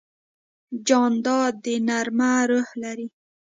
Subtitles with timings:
[0.87, 3.07] جانداد د نرمه روح لري.